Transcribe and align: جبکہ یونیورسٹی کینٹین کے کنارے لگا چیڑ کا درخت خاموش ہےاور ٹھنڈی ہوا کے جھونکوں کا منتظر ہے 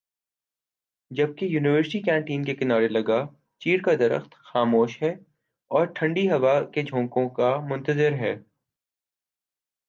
جبکہ 1.11 1.45
یونیورسٹی 1.45 1.99
کینٹین 2.01 2.43
کے 2.45 2.55
کنارے 2.55 2.87
لگا 2.87 3.19
چیڑ 3.61 3.77
کا 3.81 3.91
درخت 3.99 4.35
خاموش 4.45 5.01
ہےاور 5.01 5.85
ٹھنڈی 5.95 6.29
ہوا 6.31 6.55
کے 6.73 6.83
جھونکوں 6.83 7.27
کا 7.29 7.55
منتظر 7.69 8.13
ہے 8.13 8.33